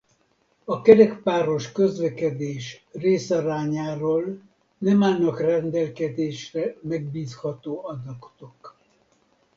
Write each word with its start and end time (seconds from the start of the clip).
A 0.65 0.81
kerékpáros 0.81 1.71
közlekedés 1.71 2.85
részarányáról 2.91 4.41
nem 4.77 5.03
állnak 5.03 5.39
rendelkezésre 5.39 6.75
megbízható 6.81 7.85
adatok. 7.85 8.77